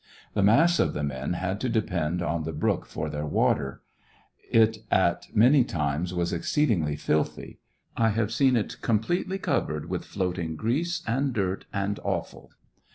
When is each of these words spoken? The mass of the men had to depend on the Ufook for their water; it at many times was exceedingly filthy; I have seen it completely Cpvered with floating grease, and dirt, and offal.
The 0.33 0.41
mass 0.41 0.79
of 0.79 0.93
the 0.95 1.03
men 1.03 1.33
had 1.33 1.61
to 1.61 1.69
depend 1.69 2.23
on 2.23 2.41
the 2.43 2.51
Ufook 2.53 2.85
for 2.87 3.07
their 3.07 3.27
water; 3.27 3.83
it 4.49 4.79
at 4.89 5.27
many 5.35 5.63
times 5.63 6.11
was 6.11 6.33
exceedingly 6.33 6.95
filthy; 6.95 7.59
I 7.95 8.09
have 8.09 8.33
seen 8.33 8.55
it 8.55 8.81
completely 8.81 9.37
Cpvered 9.37 9.85
with 9.85 10.03
floating 10.05 10.55
grease, 10.55 11.03
and 11.05 11.33
dirt, 11.33 11.65
and 11.71 11.99
offal. 11.99 12.49